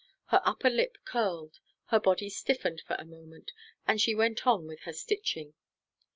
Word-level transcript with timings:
Her 0.29 0.41
upper 0.43 0.71
lip 0.71 0.97
curled, 1.05 1.59
her 1.91 1.99
body 1.99 2.27
stiffened 2.27 2.81
for 2.87 2.95
a 2.97 3.05
moment, 3.05 3.51
and 3.85 4.01
she 4.01 4.15
went 4.15 4.47
on 4.47 4.65
with 4.65 4.79
her 4.79 4.93
stitching. 4.93 5.53